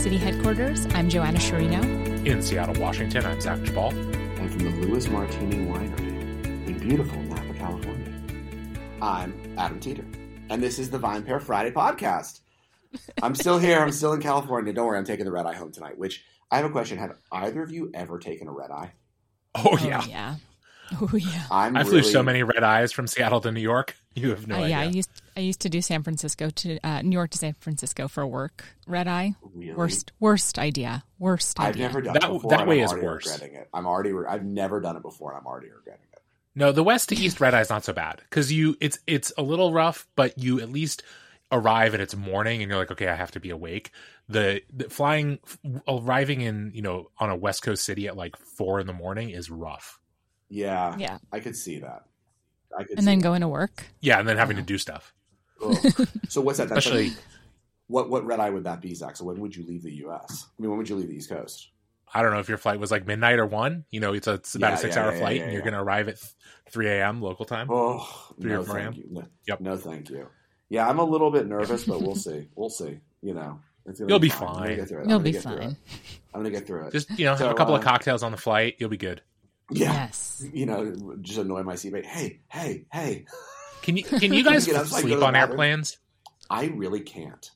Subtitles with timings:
[0.00, 2.26] City headquarters, I'm Joanna Sciarrino.
[2.26, 3.92] In Seattle, Washington, I'm Zach Geballe.
[4.38, 8.10] And from the Louis Martini Winery in beautiful Napa, California,
[9.02, 10.06] I'm Adam Teeter.
[10.48, 12.40] And this is the VinePair Friday podcast.
[13.22, 13.78] I'm still here.
[13.78, 14.72] I'm still in California.
[14.72, 15.98] Don't worry, I'm taking the red eye home tonight.
[15.98, 16.96] Which I have a question.
[16.96, 18.92] Have either of you ever taken a red eye?
[19.54, 20.00] Oh, yeah.
[20.02, 20.36] Oh, yeah.
[21.00, 21.44] Oh, yeah.
[21.50, 23.96] I'm I flew really- so many red eyes from Seattle to New York.
[24.16, 24.68] You have no Uh, idea.
[24.70, 27.54] yeah, I used I used to do San Francisco to uh, New York to San
[27.60, 28.64] Francisco for work.
[28.88, 29.72] Red eye, Really?
[29.72, 31.68] worst worst idea, worst idea.
[31.68, 31.86] I've idea.
[31.86, 32.50] never done That- it before.
[32.50, 33.26] that way I'm is worse.
[33.32, 33.68] Regretting it.
[33.72, 34.12] I'm already.
[34.12, 36.18] Re- I've never done it before, and I'm already regretting it.
[36.56, 39.32] No, the west to east red eye is not so bad because you it's it's
[39.38, 41.04] a little rough, but you at least
[41.52, 43.92] arrive and it's morning and you're like, okay, I have to be awake.
[44.28, 45.38] The, the flying
[45.86, 49.30] arriving in you know on a west coast city at like four in the morning
[49.30, 49.99] is rough.
[50.50, 52.04] Yeah, yeah, I could see that.
[52.78, 52.98] I could.
[52.98, 53.22] and then that.
[53.24, 53.86] going to work.
[54.00, 55.14] Yeah, and then having to do stuff.
[55.64, 55.76] Ugh.
[56.28, 56.68] So what's that?
[56.68, 57.18] That's Especially- like-
[57.86, 59.16] what what red eye would that be, Zach?
[59.16, 60.46] So when would you leave the U.S.?
[60.48, 61.70] I mean, when would you leave the East Coast?
[62.14, 63.84] I don't know if your flight was like midnight or one.
[63.90, 65.52] You know, it's a, it's about Yeah, a six yeah, hour yeah, flight, yeah, and
[65.52, 65.64] you're yeah.
[65.70, 66.16] going to arrive at
[66.70, 67.20] three a.m.
[67.20, 67.66] local time.
[67.68, 68.08] Oh,
[68.40, 68.94] Three no, or four AM?
[69.10, 69.60] No, Yep.
[69.60, 70.28] no, thank you.
[70.68, 72.46] Yeah, I'm a little bit nervous, but we'll see.
[72.54, 73.00] We'll see.
[73.22, 74.76] You know, it's gonna You'll be I'm gonna fine.
[74.76, 75.02] get through it.
[75.02, 75.58] I'm You'll gonna be get fine.
[75.62, 75.76] it.
[76.32, 76.92] I'm gonna get through it.
[76.92, 78.76] Just you know, have a couple uh, of cocktails on the flight.
[78.78, 79.20] You'll be good.
[79.70, 80.44] Yeah, Yes.
[80.52, 82.04] you know, just annoy my seatmate.
[82.06, 83.24] Hey, hey, hey!
[83.82, 85.98] Can you can you guys up can go sleep to on airplanes?
[86.48, 87.50] I really can't.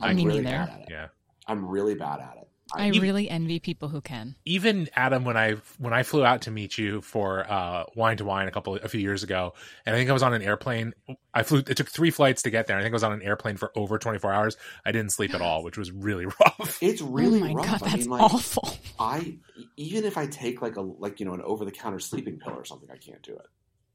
[0.00, 0.56] I I'm Me really neither.
[0.56, 0.88] bad at it.
[0.90, 1.06] Yeah.
[1.46, 2.47] I'm really bad at it.
[2.74, 4.36] I You- really envy people who can.
[4.44, 8.24] even Adam, when I when I flew out to meet you for uh, Wine to
[8.24, 9.54] Wine a couple a few years ago,
[9.86, 10.94] and I think I was on an airplane.
[11.32, 11.58] I flew.
[11.60, 12.76] It took three flights to get there.
[12.76, 14.56] I think I was on an airplane for over twenty four hours.
[14.84, 16.78] I didn't sleep at all, which was really rough.
[16.82, 17.66] It's really oh my rough.
[17.66, 18.68] god, I that's mean, like, awful.
[18.98, 19.38] I
[19.76, 22.52] even if I take like a like you know an over the counter sleeping pill
[22.54, 23.46] or something, I can't do it.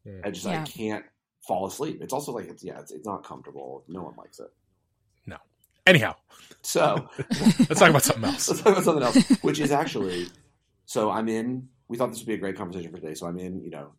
[0.06, 0.22] Yeah.
[0.25, 0.62] I just Yeah.
[0.62, 1.06] I can't
[1.48, 2.00] fall asleep.
[2.02, 3.84] It's also like it's yeah, it's, it's not comfortable.
[3.88, 4.48] No one likes it.
[5.86, 6.16] Anyhow,
[6.62, 8.50] So let's talk about something else.
[8.50, 10.28] let's talk about something else, which is actually
[10.86, 11.68] so I'm in.
[11.88, 13.14] We thought this would be a great conversation for today.
[13.14, 13.94] So I'm in, you know,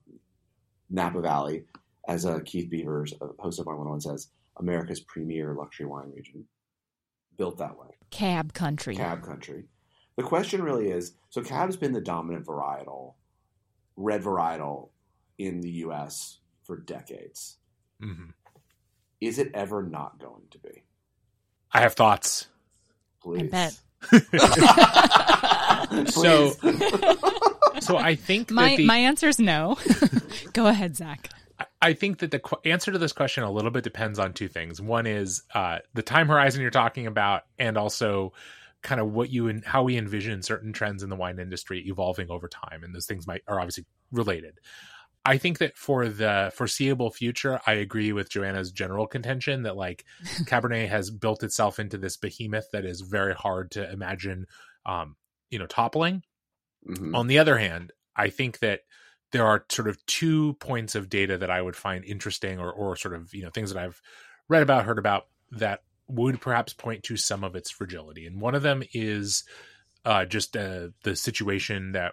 [0.91, 1.65] Napa Valley,
[2.09, 6.45] as uh, Keith Beavers, uh, host of Wine 101, says, America's premier luxury wine region,
[7.37, 7.89] built that way.
[8.11, 8.97] Cab country.
[8.97, 9.65] cab country.
[10.17, 13.15] The question really is so cab's been the dominant varietal,
[13.97, 14.89] red varietal
[15.39, 17.59] in the US for decades.
[18.03, 18.33] Mhm.
[19.21, 20.85] Is it ever not going to be?
[21.73, 22.47] I have thoughts.
[23.23, 23.51] Please.
[23.51, 23.79] bet.
[26.09, 26.53] So-
[27.81, 29.77] So I think My that the, my answer is no.
[30.55, 31.29] Go ahead, Zach.
[31.83, 34.49] I think that the qu- answer to this question a little bit depends on two
[34.49, 34.81] things.
[34.81, 38.33] One is uh, the time horizon you're talking about, and also
[38.83, 42.31] kind of what you and how we envision certain trends in the wine industry evolving
[42.31, 42.83] over time.
[42.85, 44.59] And those things might are obviously related.
[45.27, 50.05] I think that for the foreseeable future, I agree with Joanna's general contention that like
[50.45, 54.47] Cabernet has built itself into this behemoth that is very hard to imagine,
[54.85, 55.17] um,
[55.51, 56.23] you know, toppling.
[56.87, 57.15] Mhm.
[57.15, 58.81] On the other hand, I think that
[59.33, 62.95] there are sort of two points of data that I would find interesting or, or
[62.95, 64.01] sort of, you know, things that I've
[64.49, 68.27] read about, heard about that would perhaps point to some of its fragility.
[68.27, 69.45] And one of them is
[70.05, 72.13] uh, just uh, the situation that,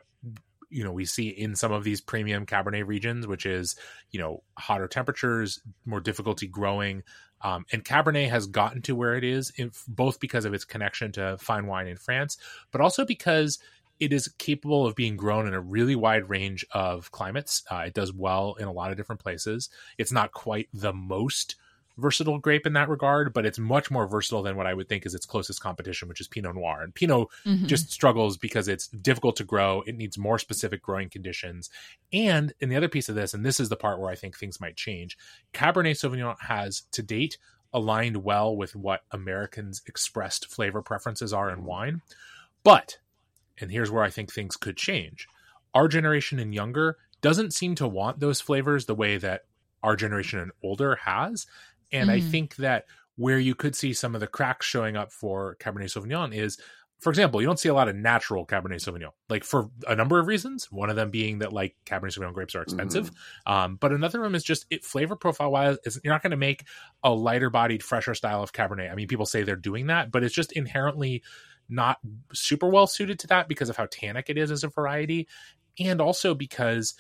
[0.71, 3.75] you know, we see in some of these premium Cabernet regions, which is,
[4.11, 7.03] you know, hotter temperatures, more difficulty growing.
[7.41, 11.11] Um, and Cabernet has gotten to where it is, in, both because of its connection
[11.13, 12.37] to fine wine in France,
[12.71, 13.59] but also because
[13.99, 17.63] it is capable of being grown in a really wide range of climates.
[17.69, 19.69] Uh, it does well in a lot of different places.
[19.97, 21.55] It's not quite the most
[21.97, 25.05] versatile grape in that regard, but it's much more versatile than what I would think
[25.05, 26.81] is its closest competition, which is Pinot Noir.
[26.81, 27.67] And Pinot Mhm.
[27.67, 29.81] just struggles because it's difficult to grow.
[29.81, 31.69] It needs more specific growing conditions.
[32.11, 34.37] And in the other piece of this, and this is the part where I think
[34.37, 35.17] things might change,
[35.53, 37.37] Cabernet Sauvignon has to date
[37.73, 42.01] aligned well with what Americans' expressed flavor preferences are in wine.
[42.63, 42.97] But,
[43.59, 45.27] and here's where I think things could change
[45.73, 49.45] our generation and younger doesn't seem to want those flavors the way that
[49.83, 51.47] our generation and older has.
[51.91, 52.21] And I Mhm.
[52.21, 52.85] think that
[53.15, 56.57] where you could see some of the cracks showing up for Cabernet Sauvignon is,
[56.99, 60.19] for example, you don't see a lot of natural Cabernet Sauvignon, like for a number
[60.19, 60.71] of reasons.
[60.71, 63.11] One of them being that like Cabernet Sauvignon grapes are expensive,
[63.47, 66.63] um, but another one is just it flavor profile wise, you're not going to make
[67.03, 68.91] a lighter bodied, fresher style of Cabernet.
[68.91, 71.23] I mean, people say they're doing that, but it's just inherently
[71.69, 71.97] not
[72.33, 75.27] super well suited to that because of how tannic it is as a variety,
[75.79, 76.93] and also because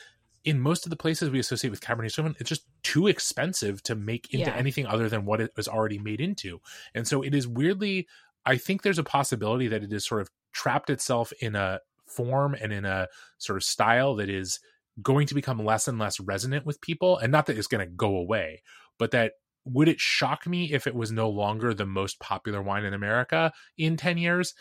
[0.43, 3.95] in most of the places we associate with Cabernet Sauvignon, it's just too expensive to
[3.95, 4.55] make into Yeah.
[4.55, 6.61] anything other than what it was already made into.
[6.95, 8.07] And so it is weirdly,
[8.45, 12.55] I think there's a possibility that it is sort of trapped itself in a form
[12.55, 13.07] and in a
[13.37, 14.59] sort of style that is
[15.01, 17.17] going to become less and less resonant with people.
[17.17, 18.63] And not that it's going to go away,
[18.97, 19.33] but that
[19.63, 23.53] would it shock me if it was no longer the most popular wine in America
[23.77, 24.55] in 10 years?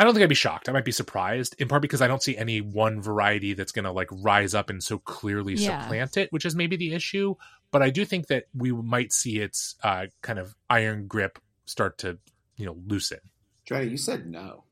[0.00, 0.66] I don't think I'd be shocked.
[0.66, 3.84] I might be surprised, in part because I don't see any one variety that's going
[3.84, 5.82] to like rise up and so clearly Yeah.
[5.82, 7.34] supplant it, which is maybe the issue.
[7.70, 11.98] But I do think that we might see its uh, kind of iron grip start
[11.98, 12.18] to,
[12.56, 13.18] you know, loosen.
[13.66, 14.64] Joanna, you said no.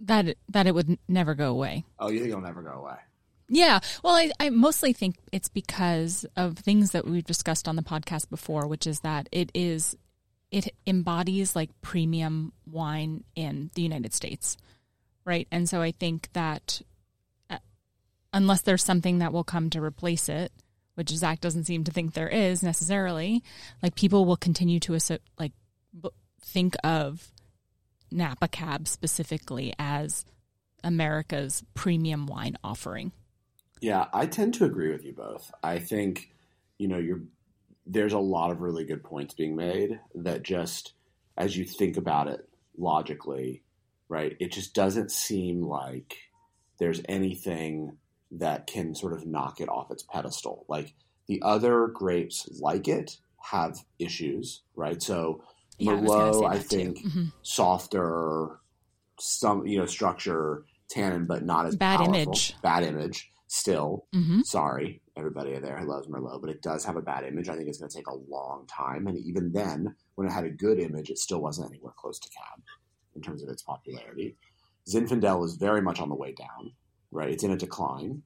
[0.00, 1.84] That it- that it would never go away.
[1.98, 2.96] Oh, you think it'll never go away?
[3.50, 3.80] Yeah.
[4.02, 8.30] Well, I, I mostly think it's because of things that we've discussed on the podcast
[8.30, 9.94] before, which is that it is
[10.50, 14.56] it embodies like premium wine in the United States,
[15.24, 15.46] right?
[15.50, 16.82] And so I think that
[17.48, 17.58] uh,
[18.32, 20.52] unless there's something that will come to replace it,
[20.94, 23.42] which Zach doesn't seem to think there is necessarily,
[23.82, 24.98] like people will continue to
[25.38, 25.52] like
[26.42, 27.30] think of
[28.10, 30.24] Napa Cab specifically as
[30.82, 33.12] America's premium wine offering.
[33.80, 35.50] Yeah, I tend to agree with you both.
[35.62, 36.30] I think,
[36.78, 37.22] you know, you're
[37.92, 40.92] there's a lot of really good points being made that just
[41.36, 42.48] as you think about it
[42.78, 43.64] logically,
[44.08, 44.36] right?
[44.38, 46.16] It just doesn't seem like
[46.78, 47.96] there's anything
[48.32, 50.64] that can sort of knock it off its pedestal.
[50.68, 50.94] Like
[51.26, 55.02] the other grapes like it have issues, right?
[55.02, 55.42] So
[55.78, 56.64] Yeah, I was gonna say Merlot, I, too.
[56.64, 57.32] think, Mhm.
[57.42, 58.60] softer,
[59.18, 62.14] some you know structure, tannin, but not as Bad powerful.
[62.14, 62.54] image.
[62.62, 64.06] Bad image still.
[64.14, 64.44] Mhm.
[64.44, 67.48] Sorry, everybody there who loves Merlot, but it does have a bad image.
[67.48, 70.44] I think it's going to take a long time, and even then, when it had
[70.44, 72.62] a good image, it still wasn't anywhere close to Cab
[73.14, 74.36] in terms of its popularity.
[74.88, 76.72] Zinfandel is very much on the way down.
[77.12, 78.22] Right, it's in a decline.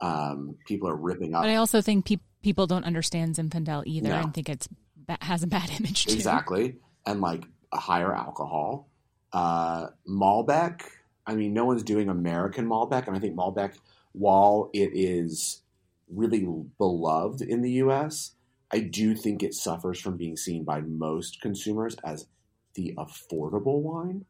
[0.00, 4.10] Um, people are ripping up But I also think pe- people don't understand Zinfandel either
[4.10, 4.16] No.
[4.16, 6.14] and think it's ba- has a bad image too.
[6.14, 6.76] Exactly.
[7.06, 8.88] And like a higher alcohol.
[9.32, 10.82] Uh, Malbec,
[11.26, 13.06] I mean, no one's doing American Malbec.
[13.06, 13.72] And I think Malbec,
[14.12, 15.62] while it is
[16.08, 16.46] really
[16.78, 18.32] beloved in the US,
[18.70, 22.26] I do think it suffers from being seen by most consumers as
[22.74, 24.24] the affordable wine,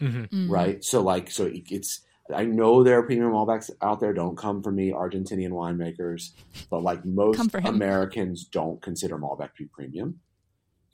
[0.00, 0.22] Mm-hmm.
[0.46, 0.50] Mhm.
[0.50, 0.82] right?
[0.82, 2.00] So, like, so it's,
[2.34, 4.12] I know there are premium Malbecs out there.
[4.12, 6.30] Don't come for me, Argentinian winemakers.
[6.70, 7.74] But like most Come for him.
[7.74, 10.20] Americans don't consider Malbec to be premium.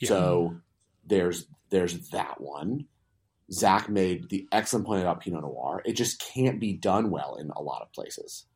[0.01, 0.09] Yeah.
[0.09, 0.57] So
[1.07, 2.87] there's there's that one.
[3.53, 5.81] Zach made the excellent point about Pinot Noir.
[5.87, 8.47] It just can't be done well in a lot of places.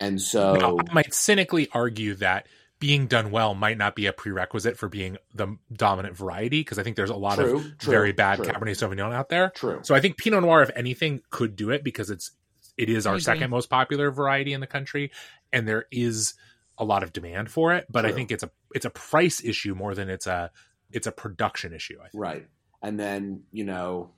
[0.00, 2.46] And so Now, I might cynically argue that
[2.78, 6.84] being done well might not be a prerequisite for being the dominant variety because I
[6.84, 8.46] think there's a lot True, of true, very bad true.
[8.46, 9.50] Cabernet Sauvignon out there.
[9.50, 9.80] true.
[9.82, 12.30] So I think Pinot Noir, if anything, could do it because it's
[12.76, 15.10] it is our second most popular variety in the country,
[15.52, 16.34] and there is
[16.78, 17.86] a lot of demand for it.
[17.90, 20.52] But I think it's a it's a price issue more than it's a
[20.92, 21.96] it's a production issue.
[21.98, 22.22] I think.
[22.22, 22.46] Right.
[22.80, 24.12] And then, you know,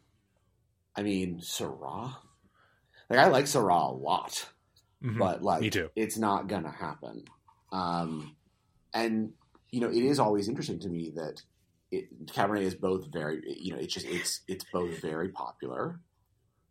[0.95, 2.15] I mean, Syrah.
[3.09, 4.47] Like I like Syrah a lot.
[5.03, 5.19] Mhm.
[5.19, 5.91] but like Me too.
[5.97, 7.25] it's not gonna happen.
[7.73, 8.37] Um
[8.93, 9.33] and
[9.71, 11.43] you know it is always interesting to me that
[11.91, 16.01] it, cabernet is both very you know it's just it's it's both very popular.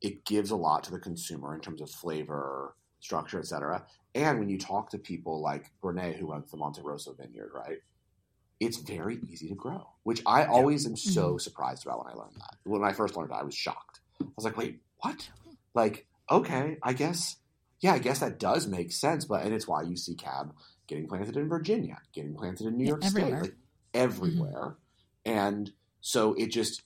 [0.02, 4.50] It gives a lot to the consumer in terms of flavor structure etc and when
[4.50, 7.78] you talk to people like Brene who runs the Monte Rosso vineyard right
[8.60, 12.36] it's very easy to grow which i always am so surprised about when i learned
[12.36, 12.58] that.
[12.66, 14.02] When i first learned it i was shocked.
[14.21, 15.30] I was like wait what?
[15.74, 17.38] Like okay i guess
[17.81, 20.54] yeah, I guess that does make sense, but and it's why you see cab
[20.88, 23.30] getting planted in Virginia, getting planted in New Yeah, York everywhere.
[23.30, 24.02] State, like mm-hmm.
[24.02, 24.78] everywhere.
[25.26, 25.71] And
[26.02, 26.81] so it just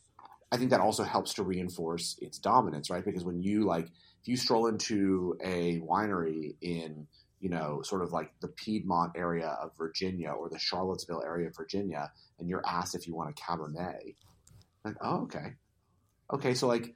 [0.52, 3.04] I think that also helps to reinforce its dominance, right?
[3.04, 7.08] Because when you like if you stroll into a winery in,
[7.40, 11.56] you know, sort of like the Piedmont area of Virginia or the Charlottesville area of
[11.56, 14.16] Virginia, and you're asked if you want a Cabernet,
[14.86, 15.56] like, oh, okay.
[16.32, 16.96] Okay, so like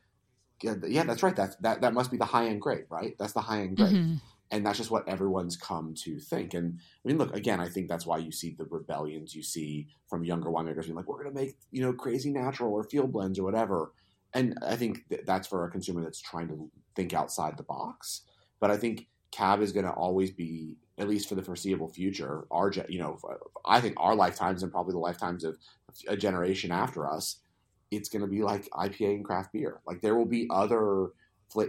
[0.62, 1.36] yeah, yeah, that's right.
[1.36, 3.16] That that that must be the high end grade, right?
[3.20, 4.22] That's the high end grape, Mhm.
[4.52, 6.54] and that's just what everyone's come to think.
[6.54, 7.60] And I mean, look again.
[7.60, 11.08] I think that's why you see the rebellions you see from younger winemakers being like,
[11.08, 13.92] "We're going to make you know crazy natural or field blends or whatever."
[14.34, 18.24] And I think th- that's for a consumer that's trying to think outside the box.
[18.60, 22.46] But I think cab is going to always be, at least for the foreseeable future,
[22.52, 23.18] our you know,
[23.66, 25.58] I think our lifetimes and probably the lifetimes of
[26.08, 27.40] a generation after us
[27.92, 29.82] it's going to be like IPA and craft beer.
[29.86, 31.10] Like there will be other,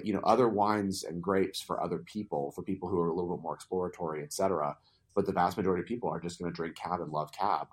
[0.03, 3.37] you know, other wines and grapes for other people, for people who are a little
[3.37, 4.77] bit more exploratory, etc.
[5.15, 7.69] But the vast majority of people are just going to drink cab and love cab,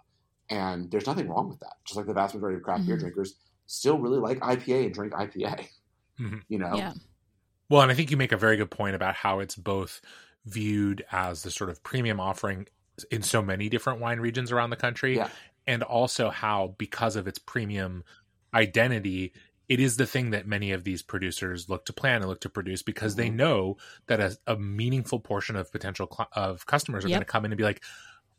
[0.49, 1.75] and there's nothing wrong with that.
[1.85, 3.01] Just like the vast majority of craft beer Mhm.
[3.01, 3.35] drinkers
[3.67, 5.67] still really like IPA and drink IPA.
[6.19, 6.43] Mhm.
[6.47, 6.93] You know, Yeah.
[7.69, 9.99] Well, and I think you make a very good point about how it's both
[10.45, 12.67] viewed as the sort of premium offering
[13.11, 15.29] in so many different wine regions around the country, Yeah.
[15.67, 18.03] and also how because of its premium
[18.55, 19.33] identity,
[19.69, 22.49] it is the thing that many of these producers look to plan and look to
[22.49, 23.35] produce because they Mhm.
[23.35, 27.11] know that a, a meaningful portion of potential cl- of customers are Yep.
[27.11, 27.83] going to come in and be like,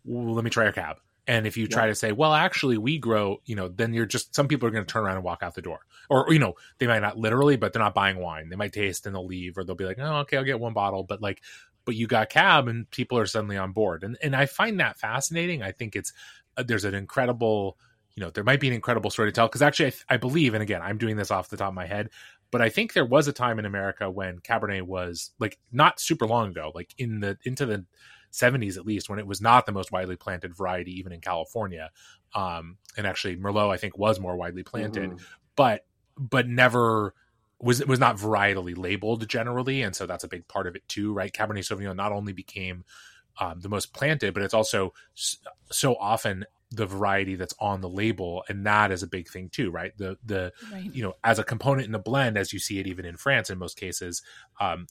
[0.04, 2.99] "Well, "Let me try your cab." And if you try to say, well, actually, we
[2.99, 5.42] grow, you know, then you're just some people are going to turn around and walk
[5.42, 8.49] out the door, or you know, they might not literally, but they're not buying wine.
[8.49, 10.73] They might taste and they'll leave, or they'll be like, oh, okay, I'll get one
[10.73, 11.42] bottle, but like,
[11.85, 14.99] but you got cab, and people are suddenly on board, and and I find that
[14.99, 15.62] fascinating.
[15.64, 16.12] I think it's
[16.56, 17.76] uh, there's an incredible,
[18.16, 20.16] you know, there might be an incredible story to tell because actually, I, th- I
[20.16, 22.08] believe, and again, I'm doing this off the top of my head,
[22.50, 26.26] but I think there was a time in America when Cabernet was like not super
[26.26, 27.85] long ago, like in the into the
[28.32, 31.90] 70s at least, when it was not the most widely planted variety, even in California.
[32.35, 35.20] Um, and actually, Merlot I think was more widely planted, Mhm.
[35.54, 35.85] but
[36.16, 37.14] but never
[37.61, 41.12] was was not varietally labeled generally, and so that's a big part of it too,
[41.12, 41.32] right?
[41.32, 42.85] Cabernet Sauvignon not only became
[43.38, 44.94] um, the most planted, but it's also
[45.70, 49.70] so often the variety that's on the label, and that is a big thing too,
[49.70, 49.96] right?
[49.96, 50.90] The the Right.
[50.92, 53.50] you know as a component in a blend as you see it even in france
[53.50, 54.23] in most cases
[54.61, 54.87] um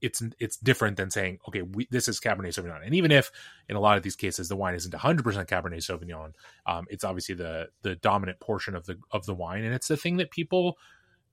[0.00, 3.30] it's it's different than saying okay we, this is cabernet sauvignon and even if
[3.68, 6.32] in a lot of these cases the wine isn't 100% cabernet sauvignon
[6.66, 9.96] um it's obviously the the dominant portion of the of the wine and it's the
[9.96, 10.78] thing that people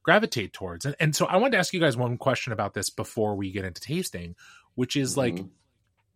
[0.03, 2.89] gravitate towards and, and so i wanted to ask you guys one question about this
[2.89, 4.35] before we get into tasting
[4.75, 5.49] which is like Mhm.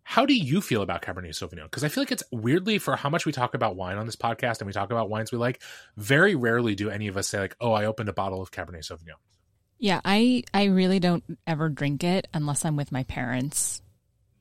[0.03, 1.63] How do you feel about Cabernet Sauvignon?
[1.63, 4.15] Because I feel like it's weirdly for how much we talk about wine on this
[4.15, 5.61] podcast and we talk about wines we like,
[5.97, 8.85] very rarely do any of us say like, "Oh, I opened a bottle of Cabernet
[8.85, 9.15] Sauvignon."
[9.79, 13.81] Yeah, I I really don't ever drink it unless I'm with my parents.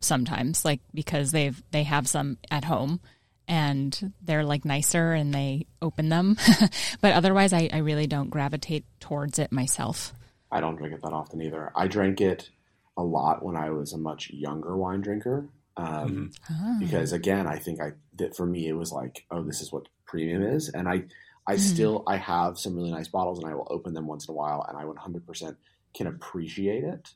[0.01, 3.01] Sometimes, like because they've they have some at home,
[3.47, 6.37] and they're like nicer and they open them.
[7.01, 10.15] but otherwise, I I really don't gravitate towards it myself.
[10.51, 11.71] I don't drink it that often either.
[11.77, 12.51] I drank it
[12.97, 15.49] a lot when I was a much younger wine drinker.
[15.77, 16.77] Um, Ah.
[16.79, 19.89] because again, I think I that for me it was like, oh, this is what
[20.07, 21.05] premium is, and I,
[21.47, 21.59] I Mhm.
[21.61, 24.37] still I have some really nice bottles, and I will open them once in a
[24.37, 25.57] while, and I 100%
[25.95, 27.15] can appreciate it.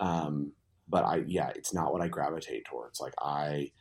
[0.00, 0.52] Um,
[0.88, 3.00] but I, yeah, it's not what I gravitate towards.
[3.00, 3.72] Like I,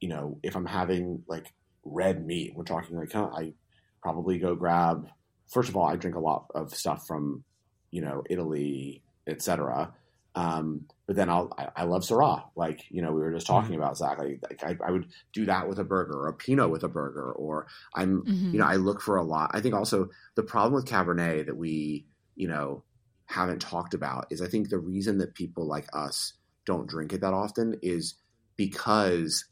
[0.00, 1.52] you know, if I'm having like
[1.84, 3.54] red meat, we're talking like, huh, I
[4.02, 5.08] probably go grab.
[5.48, 7.44] First of all, I drink a lot of stuff from,
[7.92, 9.94] you know, Italy, etc.
[10.36, 12.50] Um, but then I'll, I, I love Syrah.
[12.56, 14.18] Like, you know, we were just talking about Zach.
[14.18, 16.88] Like, like I, I would do that with a burger or a Pinot with a
[16.88, 18.52] burger, or I'm, Mhm.
[18.52, 19.50] you know, I look for a lot.
[19.54, 22.84] I think also the problem with Cabernet that we, you know,
[23.26, 26.34] haven't talked about is I think the reason that people like us
[26.66, 28.20] don't drink it that often is
[28.56, 29.44] because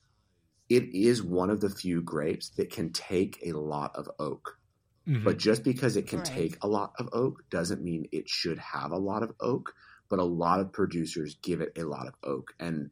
[0.68, 4.58] it is one of the few grapes that can take a lot of oak.
[5.06, 5.20] Mhm.
[5.24, 6.22] But just because it can Right.
[6.22, 9.72] take a lot of oak doesn't mean it should have a lot of oak.
[10.08, 12.52] But a lot of producers give it a lot of oak.
[12.60, 12.90] And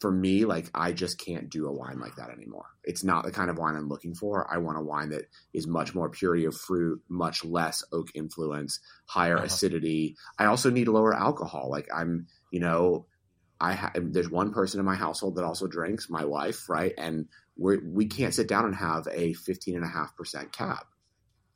[0.00, 2.66] for me, like I just can't do a wine like that anymore.
[2.84, 4.50] It's not the kind of wine I'm looking for.
[4.52, 8.80] I want a wine that is much more purity of fruit, much less oak influence,
[9.06, 9.46] higher Uh-huh.
[9.46, 10.16] acidity.
[10.38, 11.70] I also need lower alcohol.
[11.70, 13.06] Like I'm, you know,
[13.60, 16.94] I ha- there's one person in my household that also drinks, my wife, right?
[16.96, 17.26] And
[17.58, 20.78] we're, we can't sit down and have a 15 and a half percent cab.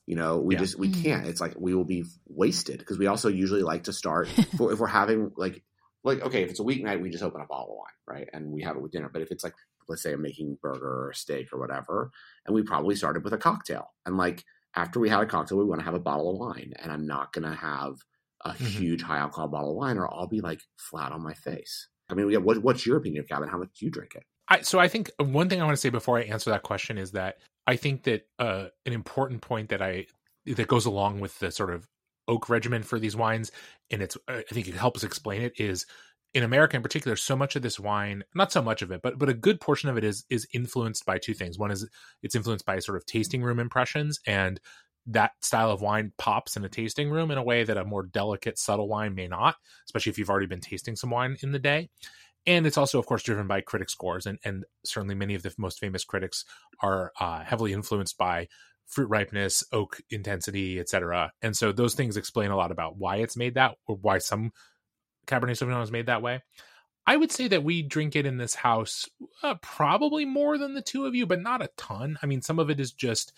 [0.07, 0.61] You know, we Yeah.
[0.61, 1.03] just, we Mhm.
[1.03, 1.27] can't.
[1.27, 4.27] It's like we will be wasted because we also usually like to start
[4.59, 5.63] for, if we're having like,
[6.03, 8.29] like, okay, if it's a weeknight, we just open a bottle of wine, right?
[8.33, 9.09] And we have it with dinner.
[9.11, 9.55] But if it's like,
[9.89, 12.11] let's say I'm making burger or steak or whatever,
[12.45, 13.89] and we probably started with a cocktail.
[14.05, 14.45] And like,
[14.77, 16.75] after we had a cocktail, we want to have a bottle of wine.
[16.83, 17.97] And I'm not going to have
[18.45, 18.57] a Mhm.
[18.57, 21.89] huge high alcohol bottle of wine or I'll be like flat on my face.
[22.11, 23.49] I mean, yeah, what, what's your opinion of Cabin?
[23.49, 24.25] How much do you drink it?
[24.49, 26.99] I, so I think one thing I want to say before I answer that question
[26.99, 30.07] is that I think that uh, an important point that I
[30.47, 31.89] that goes along with the sort of
[32.29, 33.51] oak regimen for these wines,
[33.91, 35.87] and it's uh, I think it helps explain it is
[36.35, 39.19] in America in particular, so much of this wine, not so much of it, but
[39.19, 41.59] but a good portion of it is is influenced by two things.
[41.59, 41.89] One is
[42.23, 44.61] it's influenced by sort of tasting room impressions, and
[45.07, 48.05] that style of wine pops in a tasting room in a way that a more
[48.05, 49.57] delicate, subtle wine may not,
[49.87, 51.91] especially if you've already been tasting some wine in the day
[52.47, 55.53] and it's also of course driven by critic scores and, and certainly many of the
[55.59, 56.45] most famous critics
[56.83, 58.49] are uh, heavily influenced by
[58.87, 63.37] fruit ripeness oak intensity etc and so those things explain a lot about why it's
[63.37, 64.53] made that or why some
[65.27, 66.43] cabernet sauvignon is made that way.
[67.07, 69.09] I would say that we drink it in this house
[69.43, 72.19] uh, probably more than the two of you but not a ton.
[72.23, 73.33] I mean some of it is just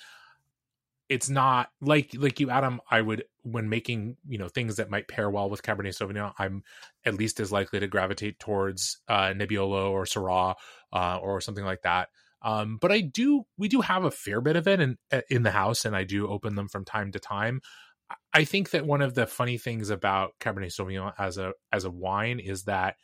[1.08, 5.08] it's not like like you adam i would when making you know things that might
[5.08, 6.62] pair well with cabernet sauvignon i'm
[7.04, 10.54] at least as likely to gravitate towards uh nebbiolo or syrah
[10.92, 12.08] uh, or something like that.
[12.42, 14.96] Um but i do we do have a fair bit of it in
[15.30, 17.60] in the house and i do open them from time to time.
[18.32, 21.90] I think that one of the funny things about cabernet sauvignon as a as a
[21.90, 22.96] wine is that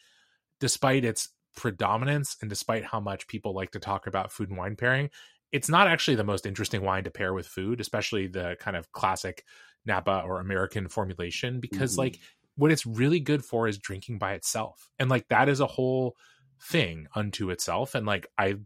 [0.60, 4.76] despite its predominance and despite how much people like to talk about food and wine
[4.76, 5.10] pairing
[5.52, 8.90] it's not actually the most interesting wine to pair with food, especially the kind of
[8.92, 9.44] classic
[9.84, 11.98] Napa or American formulation, because Mhm.
[11.98, 12.18] like
[12.56, 14.90] what it's really good for is drinking by itself.
[14.98, 16.16] And like that is a whole
[16.62, 17.94] thing unto itself.
[17.94, 18.56] And like I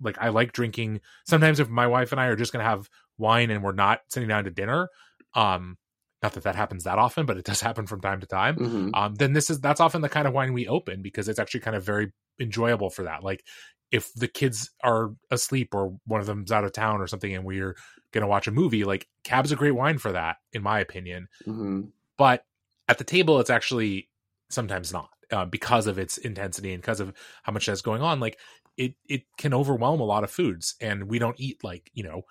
[0.00, 1.00] like I like drinking.
[1.26, 4.00] Sometimes if my wife and I are just going to have wine and we're not
[4.08, 4.88] sitting down to dinner,
[5.34, 5.78] um,
[6.22, 8.60] not that that happens that often, but it does happen from time to time.
[8.60, 8.94] Mhm.
[8.94, 11.60] Um, then this is that's often the kind of wine we open because it's actually
[11.60, 13.22] kind of very enjoyable for that.
[13.22, 13.44] Like
[13.90, 17.44] if the kids are asleep or one of them's out of town or something, and
[17.44, 17.76] we're
[18.12, 21.28] going to watch a movie, like Cab's a great wine for that, in my opinion
[21.46, 21.90] Mhm.
[22.18, 22.44] but
[22.88, 24.08] at the table it's actually
[24.50, 27.12] sometimes not uh, because of its intensity and because of
[27.44, 28.36] how much that's going on like
[28.76, 32.22] it it can overwhelm a lot of foods and we don't eat like you know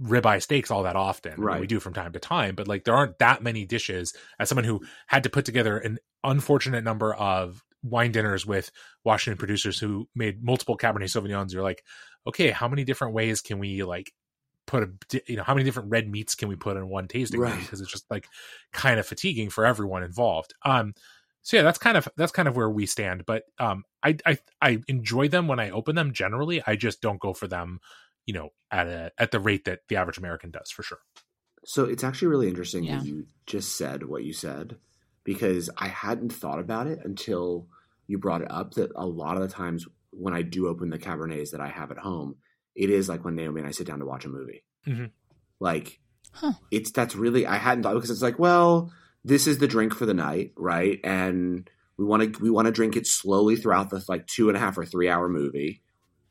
[0.00, 1.60] ribeye steaks all that often I mean, Right.
[1.60, 4.64] we do from time to time but like there aren't that many dishes as someone
[4.64, 8.70] who had to put together an unfortunate number of wine dinners with
[9.04, 11.82] washington producers who made multiple cabernet sauvignons you're like
[12.26, 14.12] okay how many different ways can we like
[14.66, 17.40] put a you know how many different red meats can we put in one tasting?
[17.40, 17.58] Right.
[17.58, 18.26] because it's just like
[18.72, 20.92] kind of fatiguing for everyone involved um
[21.42, 24.38] so yeah that's kind of that's kind of where we stand but um i i,
[24.60, 27.78] I enjoy them when i open them generally i just don't go for them
[28.26, 30.98] you know at a at the rate that the average american does for sure
[31.64, 32.98] So it's actually really interesting Yeah.
[32.98, 34.76] that you just said what you said
[35.24, 37.66] because I hadn't thought about it until
[38.06, 40.98] you brought it up that a lot of the times when I do open the
[40.98, 42.36] Cabernets that I have at home,
[42.74, 44.62] it is like when Naomi and I sit down to watch a movie.
[44.86, 45.10] Mhm.
[45.60, 46.00] Like,
[46.32, 46.52] Huh.
[46.70, 48.92] it's that's really I hadn't thought because it's like, well,
[49.24, 51.00] this is the drink for the night, right?
[51.02, 54.56] And we want to we want to drink it slowly throughout the like two and
[54.56, 55.82] a half or three hour movie.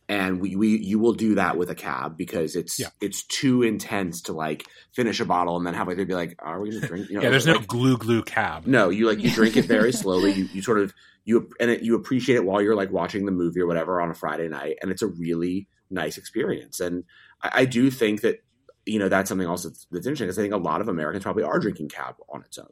[0.08, 2.90] And we, we you will do that with a cab because it's Yeah.
[3.02, 6.62] it's too intense to like finish a bottle and then halfway through be like, are
[6.62, 7.10] we gonna drink?
[7.10, 9.92] You know, yeah there's no glue glue cab no, you like you drink it very
[9.92, 10.34] slowly.
[10.34, 10.94] You you sort of
[11.26, 14.10] you and it, you appreciate it while you're like watching the movie or whatever on
[14.12, 16.80] a Friday night, and it's a really nice experience.
[16.80, 17.04] And
[17.44, 18.44] I, I do think that
[18.86, 21.24] you know that's something else that's, that's interesting because I think a lot of Americans
[21.24, 22.68] probably are drinking cab on its own.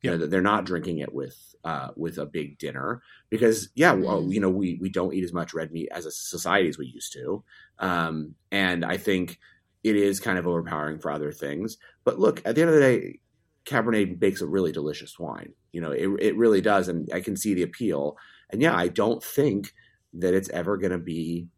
[0.00, 0.10] You Yeah.
[0.12, 4.22] know that they're not drinking it with uh, with a big dinner because yeah, well,
[4.22, 4.32] Mm.
[4.32, 6.86] you know we we don't eat as much red meat as a society as we
[6.86, 7.42] used to,
[7.80, 9.38] um, and I think
[9.82, 11.78] it is kind of overpowering for other things.
[12.04, 13.20] But look, at the end of the day,
[13.68, 15.52] Cabernet makes a really delicious wine.
[15.72, 18.16] You know, it it really does, and I can see the appeal.
[18.50, 19.72] And yeah, I don't think
[20.14, 21.48] that it's ever going to be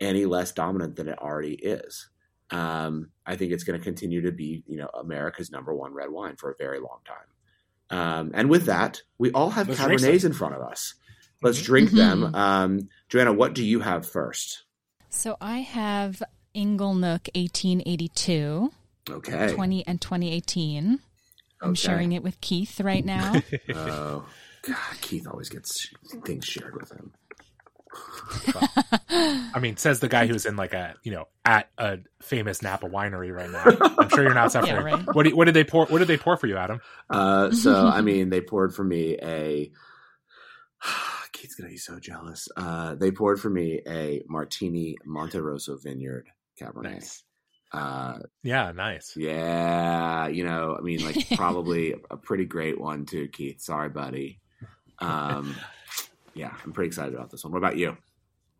[0.00, 2.08] any less dominant than it already is.
[2.50, 6.10] Um, I think it's going to continue to be, you know, America's number one red
[6.10, 7.98] wine for a very long time.
[7.98, 10.94] Um, and with that, we all have Let's Cabernets in front of us.
[11.42, 11.64] Let's Mhm.
[11.64, 12.20] drink them.
[12.22, 12.34] Mhm.
[12.34, 14.64] Um, Joanna, what do you have first?
[15.10, 16.22] So I have
[16.54, 18.72] Inglenook 1882,
[19.08, 19.52] Okay.
[19.54, 21.00] 20 and 2018.
[21.64, 21.80] I'm Okay.
[21.80, 23.32] sharing it with Keith right now.
[23.74, 24.26] Oh,
[24.62, 25.88] God, Keith always gets
[26.24, 27.12] things shared with him.
[29.10, 32.86] I mean, says the guy who's in like a you know at a famous Napa
[32.88, 33.64] winery right now.
[33.98, 34.74] I'm sure you're not suffering.
[34.74, 35.14] Yeah, right.
[35.14, 35.86] What, do- what did they pour?
[35.86, 36.80] What did they pour for you, Adam?
[37.10, 39.70] Uh, so I mean, they poured for me a.
[41.32, 42.48] Keith's gonna be so jealous.
[42.56, 46.26] Uh, they poured for me a Martini Monte Rosso Vineyard
[46.60, 47.22] Cabernet.
[47.76, 49.16] Uh, Yeah, nice.
[49.16, 53.60] yeah, you know, I mean, like probably a pretty great one too, Keith.
[53.60, 54.40] Sorry, buddy.
[55.00, 55.56] Um,
[56.34, 57.52] yeah, I'm pretty excited about this one.
[57.52, 57.96] What about you?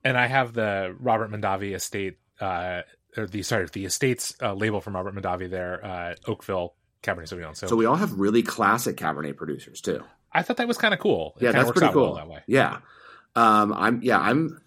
[0.05, 2.83] And I have the Robert Mondavi estate, uh,
[3.17, 7.57] or the sorry, the estates uh, label from Robert Mondavi there, uh, Oakville Cabernet Sauvignon.
[7.57, 10.03] So, So we all have really classic Cabernet producers too.
[10.33, 11.35] I thought that was kind of cool.
[11.39, 12.15] It yeah, that's pretty out well cool.
[12.17, 12.41] that way.
[12.49, 12.79] Yeah,
[13.37, 14.03] um, I'm.
[14.03, 14.61] Yeah, I'm.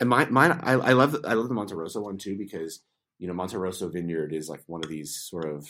[0.00, 0.52] And my mine.
[0.62, 1.16] I, I love.
[1.24, 2.80] I love the Monte Rosso one too because
[3.18, 5.68] you know Monte Rosso Vineyard is like one of these sort of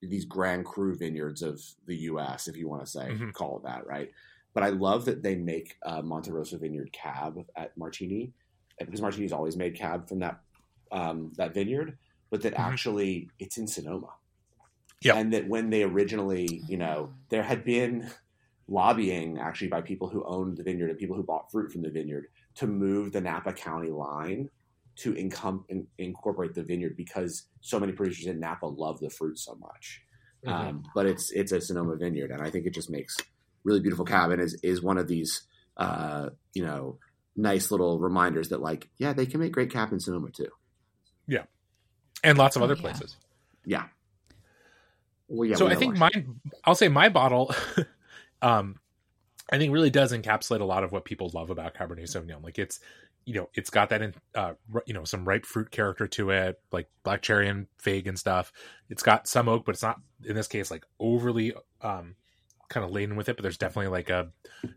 [0.00, 2.48] these Grand Cru vineyards of the U.S.
[2.48, 3.32] If you want to say Mhm.
[3.32, 4.10] call it that, right?
[4.54, 8.32] But I love that they make uh, Monte Rosso Vineyard Cab at Martini
[8.78, 10.40] because Martini's always made Cab from that
[10.90, 11.96] um, that vineyard,
[12.30, 12.58] but that Mhm.
[12.58, 14.10] actually it's in Sonoma.
[15.02, 15.16] Yep.
[15.16, 18.10] And that when they originally, you know, there had been
[18.68, 21.90] lobbying actually by people who owned the vineyard and people who bought fruit from the
[21.90, 24.50] vineyard to move the Napa County line
[24.96, 29.38] to income, in, incorporate the vineyard because so many producers in Napa love the fruit
[29.38, 30.02] so much.
[30.44, 30.52] Mhm.
[30.52, 33.16] Um, but it's it's a Sonoma vineyard, and I think it just makes
[33.64, 35.42] really beautiful cab and is is one of these
[35.76, 36.98] uh, you know
[37.36, 40.48] nice little reminders that like yeah they can make great cab in Sonoma too.
[41.28, 41.44] Yeah,
[42.24, 42.80] and lots of Oh, other yeah.
[42.80, 43.16] places.
[43.64, 43.84] Yeah.
[45.28, 45.56] Well, yeah.
[45.56, 47.54] so I think what- mine, I'll say my bottle,
[48.42, 48.78] um,
[49.50, 52.42] I think really does encapsulate a lot of what people love about Cabernet Sauvignon.
[52.42, 52.80] Like it's,
[53.24, 54.54] you know, it's got that in, uh,
[54.86, 58.52] you know, some ripe fruit character to it, like black cherry and fig and stuff.
[58.88, 62.16] It's got some oak, but it's not in this case like overly, um,
[62.68, 63.36] kind of laden with it.
[63.36, 64.30] But there's definitely like a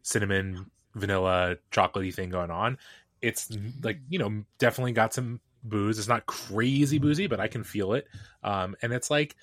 [0.03, 2.77] cinnamon, vanilla, chocolatey thing going on.
[3.21, 3.49] It's
[3.81, 5.97] like you know, definitely got some booze.
[5.97, 8.07] It's not crazy boozy, but I can feel it.
[8.43, 9.35] Um, and it's like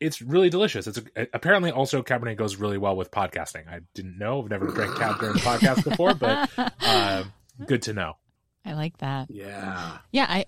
[0.00, 0.86] it's really delicious.
[0.86, 3.68] It's a, apparently also Cabernet goes really well with podcasting.
[3.68, 4.42] I didn't know.
[4.42, 7.24] I've never drank Cab during podcast before, but uh,
[7.66, 8.16] good to know.
[8.64, 9.30] I like that.
[9.30, 9.98] Yeah.
[10.12, 10.46] Yeah, I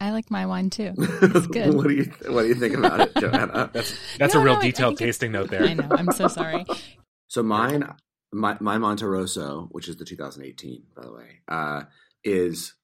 [0.00, 0.92] I like my wine too.
[0.98, 1.74] It's good.
[1.74, 3.70] what do you What do you think about it, Joanna?
[3.72, 5.64] That's that's No, a real no, I- I detailed tasting note there.
[5.64, 5.88] I know.
[5.90, 6.64] I'm so sorry.
[7.28, 7.88] So mine,
[8.32, 11.82] my my Monte Rosso, which is the 2018, by the way, uh,
[12.24, 12.74] is.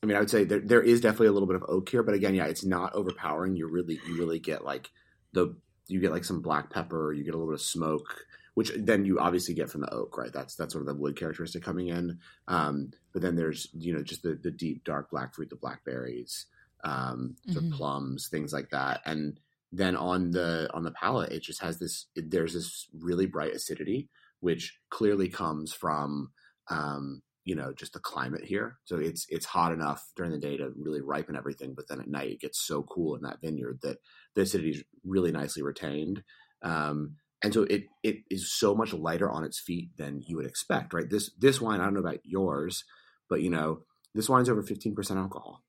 [0.00, 2.04] I mean, I would say there there is definitely a little bit of oak here,
[2.04, 3.56] but again, yeah, it's not overpowering.
[3.56, 4.90] You really you really get like
[5.32, 5.56] the
[5.88, 8.24] you get like some black pepper, you get a little bit of smoke,
[8.60, 10.32] which then you obviously get from the oak, right?
[10.32, 12.18] That's that's sort of the wood characteristic coming in.
[12.46, 16.46] Um, but then there's you know just the the deep dark black fruit, the blackberries,
[16.84, 17.70] um, the Mhm.
[17.76, 19.40] plums, things like that, and
[19.72, 22.06] then on the on the palate, it just has this.
[22.14, 24.08] It, there's this really bright acidity,
[24.40, 26.32] which clearly comes from
[26.68, 28.78] um, you know just the climate here.
[28.84, 32.08] So it's it's hot enough during the day to really ripen everything, but then at
[32.08, 33.98] night it gets so cool in that vineyard that
[34.34, 36.22] the acidity is really nicely retained.
[36.62, 40.46] Um, and so it it is so much lighter on its feet than you would
[40.46, 41.08] expect, right?
[41.08, 42.84] This this wine, I don't know about yours,
[43.28, 43.80] but you know,
[44.14, 45.62] this wine's over fifteen percent alcohol,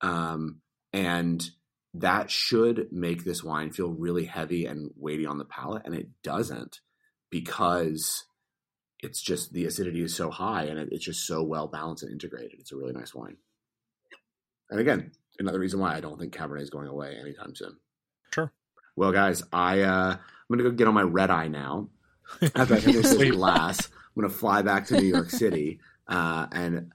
[0.00, 0.60] um,
[0.92, 1.50] and
[1.94, 6.08] that should make this wine feel really heavy and weighty on the palate, and it
[6.22, 6.80] doesn't
[7.30, 8.24] because
[9.02, 12.12] it's just the acidity is so high and it, it's just so well balanced and
[12.12, 12.60] integrated.
[12.60, 13.36] It's a really nice wine.
[14.70, 17.76] And again, another reason why I don't think Cabernet is going away anytime soon.
[18.32, 18.52] Sure.
[18.96, 20.16] Well, guys, I uh,
[20.52, 21.88] I'm gonna go get on my red eye now.
[22.54, 23.32] After I finish this Sweet.
[23.32, 26.92] glass, I'm gonna fly back to New York City, uh, and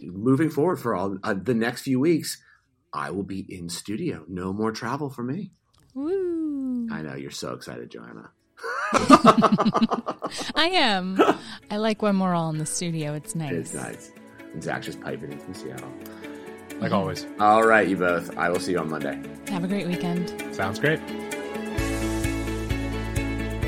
[0.00, 2.42] moving forward for all uh, the next few weeks,
[2.92, 4.24] I will be in studio.
[4.28, 5.50] No more travel for me.
[5.94, 6.88] Woo!
[6.90, 8.30] I know you're so excited, Joanna.
[10.54, 11.20] I am.
[11.70, 13.12] I like when we're all in the studio.
[13.14, 13.52] It's nice.
[13.52, 14.12] It's nice.
[14.52, 15.92] And Zach just piping in from Seattle.
[16.80, 17.26] Like always.
[17.38, 18.36] All right, you both.
[18.36, 19.20] I will see you on Monday.
[19.48, 20.54] Have a great weekend.
[20.54, 21.00] Sounds great.